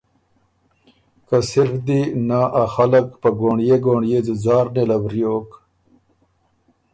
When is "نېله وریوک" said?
4.75-5.49